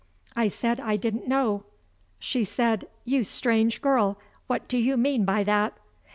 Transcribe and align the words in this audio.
I 0.35 0.47
said 0.47 0.79
I 0.79 0.95
didn't 0.95 1.27
know. 1.27 1.63
She 2.17 2.43
said: 2.43 2.87
"You 3.05 3.23
strange 3.23 3.83
girl, 3.83 4.17
what 4.47 4.67
do 4.67 4.79
you 4.79 4.97
mean 4.97 5.25
by 5.25 5.43
that?" 5.43 5.77